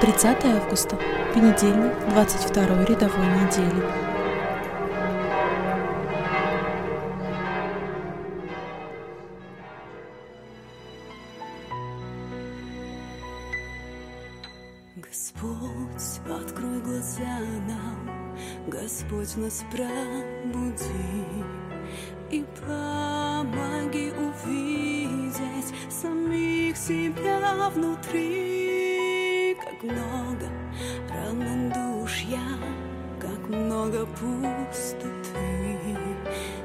30 0.00 0.44
августа, 0.46 0.96
понедельник, 1.34 1.92
22 2.08 2.84
рядовой 2.86 3.26
недели. 3.26 3.84
Господь, 14.96 15.52
открой 16.34 16.80
глаза 16.80 17.38
нам, 17.68 18.38
Господь 18.68 19.36
нас 19.36 19.62
пробуди 19.70 20.86
и 22.30 22.42
помоги 22.66 24.12
увидеть 24.12 25.74
самих 25.90 26.74
себя 26.78 27.68
внутри. 27.68 28.59
Как 29.80 29.92
много 29.92 30.46
равнодушья, 31.08 32.42
как 33.18 33.48
много 33.48 34.04
пустоты. 34.04 35.08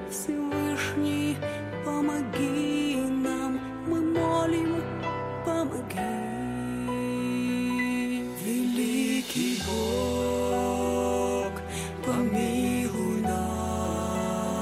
Всевышний, 0.09 1.37
помоги 1.85 2.97
нам, 3.09 3.59
мы 3.87 4.01
молим, 4.01 4.83
помоги. 5.45 5.95
Великий 8.43 9.61
Бог, 9.65 11.53
помилуй 12.05 13.21
нас. 13.21 14.57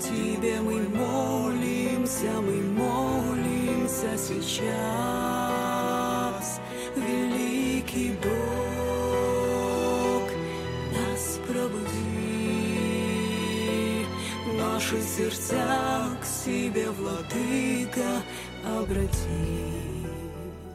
Тебе 0.00 0.60
мы 0.60 0.88
молимся, 0.88 2.32
мы 2.40 2.62
молимся 2.62 4.18
сейчас. 4.18 5.01
Наши 14.82 15.00
сердца 15.00 16.18
к 16.20 16.24
себе, 16.24 16.90
Владыка, 16.90 18.20
обрати. 18.64 19.62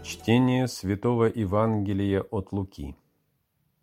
Чтение 0.02 0.70
Святого 0.70 1.26
Евангелия 1.26 2.22
от 2.22 2.54
Луки. 2.54 2.96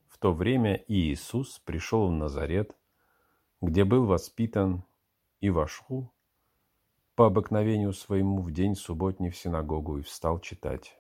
В 0.08 0.16
то 0.16 0.32
время 0.32 0.82
Иисус 0.88 1.58
пришел 1.58 2.08
в 2.08 2.12
Назарет, 2.12 2.74
где 3.60 3.84
был 3.84 4.06
воспитан, 4.06 4.84
и 5.42 5.50
вошел 5.50 6.10
по 7.16 7.26
обыкновению 7.26 7.92
своему 7.92 8.40
в 8.40 8.50
день 8.50 8.76
субботний 8.76 9.28
в 9.28 9.36
синагогу 9.36 9.98
и 9.98 10.02
встал 10.02 10.40
читать. 10.40 10.96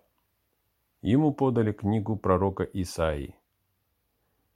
Ему 1.00 1.32
подали 1.32 1.72
книгу 1.72 2.16
пророка 2.16 2.64
Исаии. 2.64 3.34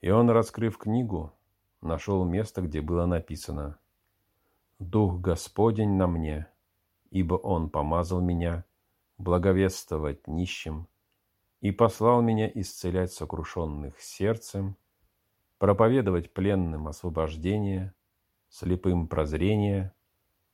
И 0.03 0.10
он, 0.10 0.28
раскрыв 0.28 0.77
книгу, 0.77 1.32
нашел 1.80 2.22
место, 2.27 2.60
где 2.60 2.82
было 2.82 3.06
написано 3.06 3.78
«Дух 4.79 5.21
Господень 5.21 5.97
на 5.97 6.07
мне, 6.07 6.47
ибо 7.11 7.34
Он 7.34 7.69
помазал 7.69 8.21
меня 8.21 8.65
благовествовать 9.19 10.29
нищим 10.29 10.89
и 11.61 11.73
послал 11.73 12.23
меня 12.23 12.48
исцелять 12.55 13.12
сокрушенных 13.12 14.01
сердцем, 14.01 14.77
проповедовать 15.59 16.33
пленным 16.33 16.87
освобождение, 16.87 17.93
слепым 18.49 19.09
прозрение, 19.09 19.93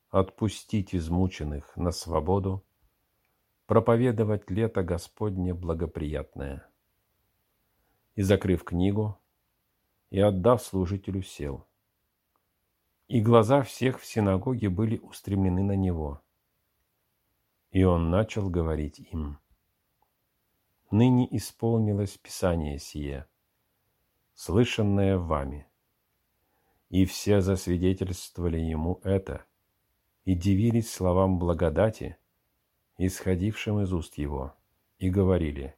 отпустить 0.08 0.94
измученных 0.94 1.76
на 1.76 1.90
свободу, 1.90 2.64
проповедовать 3.66 4.50
лето 4.50 4.82
Господне 4.82 5.52
благоприятное. 5.52 6.66
И, 8.14 8.22
закрыв 8.22 8.64
книгу, 8.64 9.18
и 10.10 10.20
отдав 10.20 10.62
служителю, 10.62 11.22
сел. 11.22 11.66
И 13.06 13.20
глаза 13.20 13.62
всех 13.62 14.00
в 14.00 14.06
синагоге 14.06 14.70
были 14.70 14.98
устремлены 14.98 15.62
на 15.62 15.76
него. 15.76 16.22
И 17.70 17.84
он 17.84 18.10
начал 18.10 18.48
говорить 18.48 18.98
им. 18.98 19.38
Ныне 20.90 21.28
исполнилось 21.36 22.16
Писание 22.16 22.78
сие, 22.78 23.26
слышанное 24.34 25.18
вами. 25.18 25.66
И 26.88 27.04
все 27.04 27.40
засвидетельствовали 27.40 28.58
ему 28.58 29.00
это, 29.02 29.44
и 30.24 30.34
дивились 30.34 30.90
словам 30.90 31.38
благодати, 31.38 32.16
исходившим 32.96 33.80
из 33.80 33.92
уст 33.92 34.16
его, 34.16 34.54
и 34.98 35.10
говорили, 35.10 35.76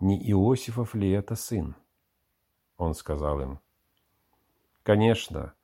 «Не 0.00 0.16
Иосифов 0.30 0.94
ли 0.94 1.10
это 1.10 1.34
сын?» 1.34 1.74
Он 2.76 2.94
сказал 2.94 3.40
им, 3.40 3.60
«Конечно, 4.84 5.54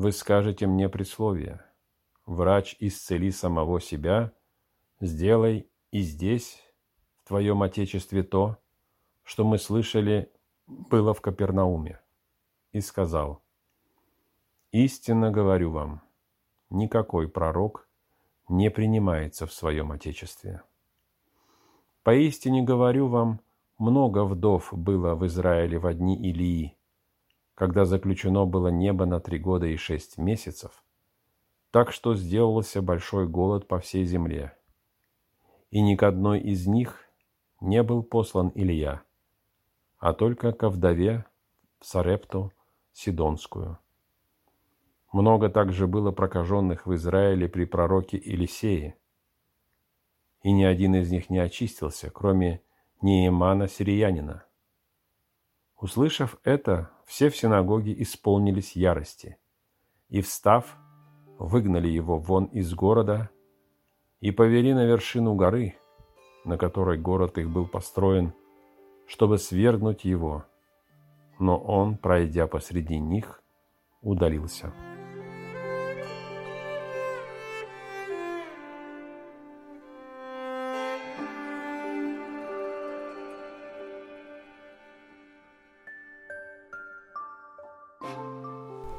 вы 0.00 0.12
скажете 0.12 0.66
мне 0.66 0.88
присловие, 0.88 1.62
врач 2.24 2.74
исцели 2.80 3.30
самого 3.30 3.82
себя, 3.82 4.32
сделай 4.98 5.68
и 5.90 6.00
здесь, 6.00 6.64
в 7.18 7.28
твоем 7.28 7.60
Отечестве, 7.62 8.22
то, 8.22 8.56
что 9.24 9.44
мы 9.44 9.58
слышали 9.58 10.32
было 10.66 11.12
в 11.12 11.20
Капернауме». 11.20 12.00
И 12.72 12.80
сказал, 12.80 13.42
«Истинно 14.72 15.30
говорю 15.30 15.70
вам, 15.70 16.00
никакой 16.70 17.28
пророк 17.28 17.86
не 18.48 18.70
принимается 18.70 19.46
в 19.46 19.52
своем 19.52 19.92
Отечестве. 19.92 20.62
Поистине 22.04 22.62
говорю 22.62 23.08
вам, 23.08 23.40
много 23.76 24.24
вдов 24.24 24.72
было 24.72 25.14
в 25.14 25.26
Израиле 25.26 25.78
в 25.78 25.86
одни 25.86 26.16
Илии, 26.16 26.74
когда 27.60 27.84
заключено 27.84 28.46
было 28.46 28.68
небо 28.68 29.04
на 29.04 29.20
три 29.20 29.38
года 29.38 29.66
и 29.66 29.76
шесть 29.76 30.16
месяцев, 30.16 30.82
так 31.70 31.92
что 31.92 32.14
сделался 32.14 32.80
большой 32.80 33.28
голод 33.28 33.68
по 33.68 33.80
всей 33.80 34.06
земле. 34.06 34.56
И 35.70 35.82
ни 35.82 35.94
к 35.94 36.02
одной 36.02 36.40
из 36.40 36.66
них 36.66 37.04
не 37.60 37.82
был 37.82 38.02
послан 38.02 38.50
Илья, 38.54 39.02
а 39.98 40.14
только 40.14 40.52
ко 40.52 40.70
вдове 40.70 41.26
в 41.80 41.84
Сарепту 41.84 42.50
Сидонскую. 42.94 43.78
Много 45.12 45.50
также 45.50 45.86
было 45.86 46.12
прокаженных 46.12 46.86
в 46.86 46.94
Израиле 46.94 47.46
при 47.46 47.66
пророке 47.66 48.16
Елисее, 48.16 48.96
и 50.42 50.50
ни 50.50 50.64
один 50.64 50.94
из 50.94 51.10
них 51.10 51.28
не 51.28 51.40
очистился, 51.40 52.08
кроме 52.10 52.62
Неемана 53.02 53.68
сириянина. 53.68 54.46
Услышав 55.76 56.38
это, 56.42 56.90
все 57.10 57.28
в 57.28 57.36
синагоге 57.36 57.92
исполнились 58.00 58.76
ярости, 58.76 59.36
и, 60.10 60.20
встав, 60.20 60.76
выгнали 61.40 61.88
его 61.88 62.20
вон 62.20 62.44
из 62.44 62.72
города 62.72 63.30
и 64.20 64.30
повели 64.30 64.72
на 64.72 64.84
вершину 64.84 65.34
горы, 65.34 65.74
на 66.44 66.56
которой 66.56 66.98
город 66.98 67.36
их 67.36 67.50
был 67.50 67.66
построен, 67.66 68.32
чтобы 69.08 69.38
свергнуть 69.38 70.04
его. 70.04 70.44
Но 71.40 71.58
он, 71.58 71.96
пройдя 71.96 72.46
посреди 72.46 73.00
них, 73.00 73.42
удалился. 74.02 74.72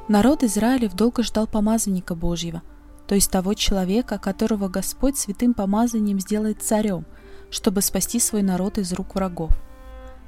Народ 0.08 0.42
Израилев 0.42 0.94
долго 0.94 1.22
ждал 1.22 1.46
помазанника 1.46 2.14
Божьего, 2.14 2.62
то 3.06 3.14
есть 3.14 3.30
того 3.30 3.54
человека, 3.54 4.18
которого 4.18 4.68
Господь 4.68 5.16
святым 5.16 5.54
помазанием 5.54 6.18
сделает 6.18 6.62
царем, 6.62 7.06
чтобы 7.50 7.82
спасти 7.82 8.18
свой 8.18 8.42
народ 8.42 8.78
из 8.78 8.92
рук 8.92 9.14
врагов. 9.14 9.50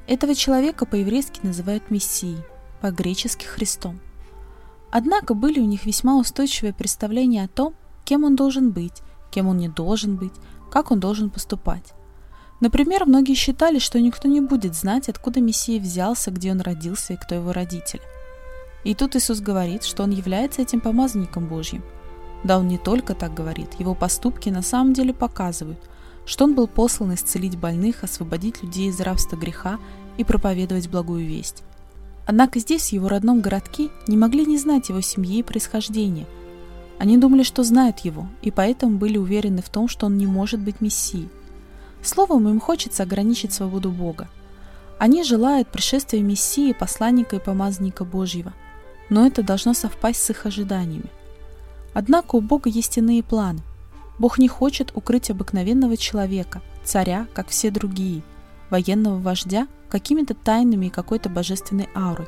Этого 0.07 0.35
человека 0.35 0.87
по-еврейски 0.87 1.41
называют 1.43 1.91
Мессией, 1.91 2.39
по-гречески 2.81 3.47
Христом. 3.47 4.01
Однако 4.93 5.35
были 5.35 5.59
у 5.59 5.65
них 5.65 5.87
весьма 5.87 6.19
устойчивые 6.19 6.73
представления 6.73 7.43
о 7.45 7.49
том, 7.49 7.75
кем 8.05 8.23
он 8.23 8.37
должен 8.37 8.71
быть, 8.71 9.03
кем 9.33 9.49
он 9.49 9.57
не 9.57 9.69
должен 9.69 10.17
быть, 10.17 10.35
как 10.71 10.93
он 10.93 11.01
должен 11.01 11.31
поступать. 11.31 11.95
Например, 12.61 13.07
многие 13.07 13.35
считали, 13.35 13.81
что 13.81 14.01
никто 14.01 14.29
не 14.29 14.41
будет 14.41 14.77
знать, 14.77 15.09
откуда 15.09 15.41
Мессия 15.41 15.81
взялся, 15.81 16.31
где 16.31 16.53
он 16.53 16.61
родился 16.61 17.15
и 17.15 17.17
кто 17.17 17.35
его 17.35 17.53
родители. 17.53 18.03
И 18.85 18.95
тут 18.95 19.17
Иисус 19.17 19.41
говорит, 19.41 19.83
что 19.83 20.03
он 20.03 20.11
является 20.11 20.63
этим 20.63 20.81
помазанником 20.81 21.47
Божьим. 21.47 21.83
Да, 22.45 22.59
он 22.59 22.69
не 22.69 22.79
только 22.79 23.15
так 23.15 23.33
говорит, 23.33 23.71
его 23.79 23.95
поступки 23.95 24.51
на 24.51 24.63
самом 24.63 24.93
деле 24.93 25.15
показывают, 25.15 25.79
что 26.27 26.45
он 26.45 26.55
был 26.55 26.69
послан 26.69 27.15
исцелить 27.15 27.57
больных, 27.57 28.05
освободить 28.05 28.63
людей 28.63 28.89
из 28.89 29.01
рабства 29.01 29.37
греха 29.37 29.79
и 30.19 30.25
проповедовать 30.25 30.89
благую 30.89 31.27
весть. 31.27 31.63
Однако 32.27 32.59
здесь, 32.59 32.89
в 32.89 32.93
его 32.93 33.09
родном 33.09 33.41
городке, 33.41 33.89
не 34.07 34.17
могли 34.17 34.47
не 34.47 34.59
знать 34.59 34.89
его 34.89 35.01
семьи 35.01 35.39
и 35.39 35.43
происхождения. 35.43 36.27
Они 36.99 37.17
думали, 37.19 37.43
что 37.43 37.65
знают 37.65 38.01
его, 38.01 38.29
и 38.43 38.51
поэтому 38.51 38.99
были 38.99 39.19
уверены 39.19 39.63
в 39.63 39.69
том, 39.69 39.89
что 39.89 40.07
он 40.07 40.17
не 40.17 40.27
может 40.27 40.61
быть 40.61 40.81
Мессией. 40.81 41.29
Словом, 42.03 42.49
им 42.49 42.61
хочется 42.61 43.03
ограничить 43.03 43.53
свободу 43.53 43.91
Бога. 43.91 44.29
Они 44.99 45.25
желают 45.25 45.69
пришествия 45.69 46.23
Мессии, 46.23 46.73
посланника 46.73 47.37
и 47.37 47.41
помазанника 47.41 48.05
Божьего, 48.05 48.53
но 49.11 49.27
это 49.27 49.43
должно 49.43 49.75
совпасть 49.75 50.23
с 50.23 50.31
их 50.31 50.47
ожиданиями. 50.47 51.11
Однако 51.93 52.37
у 52.37 52.41
Бога 52.41 52.71
есть 52.71 52.99
иные 52.99 53.23
планы. 53.23 53.61
Бог 54.19 54.39
не 54.39 54.49
хочет 54.49 54.93
укрыть 54.95 55.31
обыкновенного 55.31 55.97
человека, 55.97 56.63
царя, 56.85 57.27
как 57.35 57.49
все 57.49 57.71
другие, 57.71 58.23
военного 58.71 59.19
вождя, 59.19 59.67
какими-то 59.89 60.35
тайнами 60.35 60.87
и 60.87 60.91
какой-то 60.91 61.29
божественной 61.29 61.89
аурой. 61.95 62.27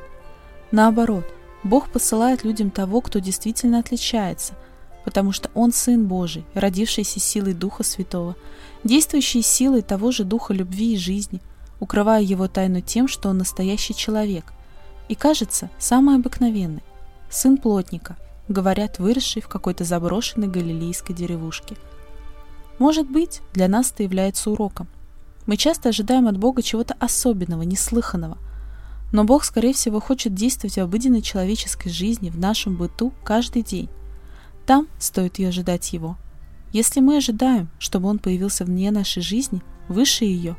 Наоборот, 0.71 1.25
Бог 1.63 1.89
посылает 1.89 2.43
людям 2.43 2.71
того, 2.71 3.01
кто 3.01 3.19
действительно 3.19 3.79
отличается, 3.79 4.53
потому 5.03 5.31
что 5.31 5.49
Он 5.53 5.71
Сын 5.71 6.05
Божий, 6.07 6.45
родившийся 6.53 7.19
силой 7.19 7.53
Духа 7.53 7.83
Святого, 7.83 8.35
действующий 8.83 9.41
силой 9.41 9.81
того 9.81 10.11
же 10.11 10.23
Духа 10.23 10.53
любви 10.53 10.93
и 10.93 10.97
жизни, 10.97 11.41
укрывая 11.79 12.21
его 12.21 12.47
тайну 12.47 12.81
тем, 12.81 13.07
что 13.07 13.29
он 13.29 13.37
настоящий 13.37 13.95
человек, 13.95 14.53
и, 15.09 15.15
кажется, 15.15 15.69
самый 15.77 16.15
обыкновенный, 16.15 16.83
сын 17.29 17.57
плотника, 17.57 18.17
говорят, 18.47 18.99
выросший 18.99 19.41
в 19.41 19.47
какой-то 19.47 19.83
заброшенной 19.83 20.47
галилейской 20.47 21.15
деревушке. 21.15 21.75
Может 22.79 23.09
быть, 23.09 23.41
для 23.53 23.67
нас 23.67 23.91
это 23.91 24.03
является 24.03 24.51
уроком. 24.51 24.87
Мы 25.45 25.57
часто 25.57 25.89
ожидаем 25.89 26.27
от 26.27 26.37
Бога 26.37 26.61
чего-то 26.61 26.95
особенного, 26.99 27.63
неслыханного, 27.63 28.37
но 29.11 29.23
Бог, 29.23 29.45
скорее 29.45 29.73
всего, 29.73 29.99
хочет 29.99 30.33
действовать 30.33 30.75
в 30.75 30.81
обыденной 30.81 31.21
человеческой 31.21 31.89
жизни, 31.89 32.29
в 32.29 32.37
нашем 32.37 32.75
быту, 32.75 33.13
каждый 33.23 33.63
день. 33.63 33.89
Там 34.65 34.87
стоит 34.99 35.39
и 35.39 35.45
ожидать 35.45 35.93
Его. 35.93 36.17
Если 36.73 36.99
мы 36.99 37.17
ожидаем, 37.17 37.69
чтобы 37.79 38.09
Он 38.09 38.19
появился 38.19 38.65
вне 38.65 38.91
нашей 38.91 39.21
жизни, 39.21 39.61
выше 39.87 40.25
ее, 40.25 40.57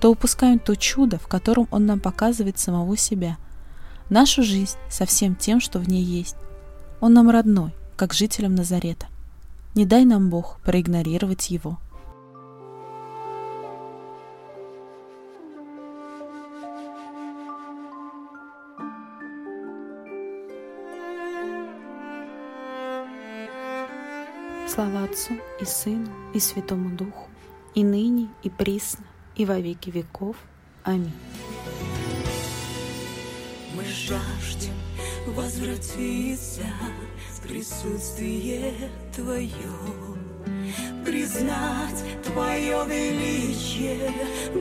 то 0.00 0.10
упускаем 0.10 0.58
то 0.58 0.76
чудо, 0.76 1.18
в 1.18 1.26
котором 1.26 1.66
Он 1.70 1.86
нам 1.86 1.98
показывает 1.98 2.58
самого 2.58 2.96
себя, 2.96 3.38
нашу 4.10 4.42
жизнь 4.42 4.76
со 4.90 5.06
всем 5.06 5.34
тем, 5.34 5.60
что 5.60 5.78
в 5.78 5.88
ней 5.88 6.02
есть. 6.02 6.36
Он 7.00 7.14
нам 7.14 7.30
родной, 7.30 7.72
как 7.96 8.12
жителям 8.14 8.54
Назарета. 8.54 9.06
Не 9.74 9.84
дай 9.84 10.04
нам 10.04 10.30
Бог 10.30 10.58
проигнорировать 10.64 11.50
Его. 11.50 11.78
Слава 24.66 25.04
Отцу 25.04 25.34
и 25.60 25.64
Сыну 25.64 26.10
и 26.34 26.38
Святому 26.38 26.96
Духу, 26.96 27.28
и 27.74 27.82
ныне, 27.82 28.28
и 28.44 28.50
присно, 28.50 29.04
и 29.34 29.44
во 29.44 29.58
веки 29.58 29.90
веков. 29.90 30.36
Аминь. 30.84 31.12
Жаждем 34.08 34.72
возвратиться 35.26 36.64
в 37.34 37.42
присутствие 37.46 38.72
Твое, 39.14 39.52
признать 41.04 42.02
Твое 42.24 42.86
величие, 42.86 44.10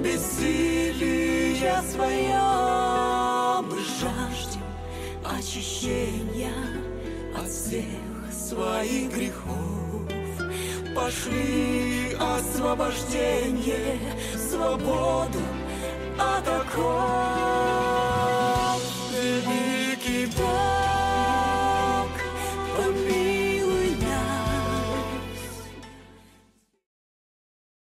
бессилие 0.03 1.81
свое. 1.89 2.41
Мы 3.61 3.79
жаждем 4.01 4.63
очищения 5.23 6.51
от 7.33 7.47
всех 7.47 7.85
своих 8.33 9.15
грехов. 9.15 10.11
Пошли 10.93 12.17
освобождение, 12.19 13.97
свободу 14.35 15.39
от 16.19 16.45
оков. 16.45 17.36